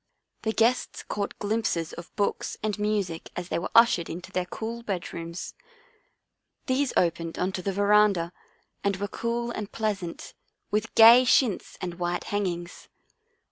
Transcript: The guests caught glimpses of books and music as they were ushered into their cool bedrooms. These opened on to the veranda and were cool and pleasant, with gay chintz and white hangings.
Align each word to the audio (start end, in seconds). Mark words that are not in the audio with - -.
The 0.41 0.51
guests 0.51 1.03
caught 1.03 1.37
glimpses 1.37 1.93
of 1.93 2.15
books 2.15 2.57
and 2.63 2.79
music 2.79 3.29
as 3.35 3.49
they 3.49 3.59
were 3.59 3.69
ushered 3.75 4.09
into 4.09 4.31
their 4.31 4.47
cool 4.47 4.81
bedrooms. 4.81 5.53
These 6.65 6.91
opened 6.97 7.37
on 7.37 7.51
to 7.51 7.61
the 7.61 7.71
veranda 7.71 8.33
and 8.83 8.95
were 8.95 9.07
cool 9.07 9.51
and 9.51 9.71
pleasant, 9.71 10.33
with 10.71 10.95
gay 10.95 11.23
chintz 11.23 11.77
and 11.81 11.99
white 11.99 12.23
hangings. 12.23 12.87